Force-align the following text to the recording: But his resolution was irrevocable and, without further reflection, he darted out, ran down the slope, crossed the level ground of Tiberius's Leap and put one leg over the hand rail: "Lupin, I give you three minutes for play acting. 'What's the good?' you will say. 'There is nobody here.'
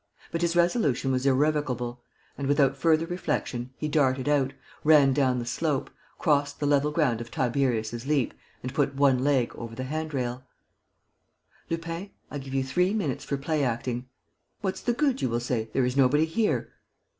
But 0.31 0.41
his 0.41 0.55
resolution 0.55 1.11
was 1.11 1.27
irrevocable 1.27 2.01
and, 2.35 2.47
without 2.47 2.75
further 2.75 3.05
reflection, 3.05 3.69
he 3.77 3.87
darted 3.87 4.27
out, 4.27 4.51
ran 4.83 5.13
down 5.13 5.37
the 5.37 5.45
slope, 5.45 5.91
crossed 6.17 6.59
the 6.59 6.65
level 6.65 6.89
ground 6.89 7.21
of 7.21 7.29
Tiberius's 7.29 8.07
Leap 8.07 8.33
and 8.63 8.73
put 8.73 8.95
one 8.95 9.19
leg 9.23 9.53
over 9.55 9.75
the 9.75 9.83
hand 9.83 10.11
rail: 10.15 10.43
"Lupin, 11.69 12.09
I 12.31 12.39
give 12.39 12.55
you 12.55 12.63
three 12.63 12.95
minutes 12.95 13.23
for 13.23 13.37
play 13.37 13.63
acting. 13.63 14.07
'What's 14.61 14.81
the 14.81 14.93
good?' 14.93 15.21
you 15.21 15.29
will 15.29 15.39
say. 15.39 15.69
'There 15.71 15.85
is 15.85 15.95
nobody 15.95 16.25
here.' 16.25 16.73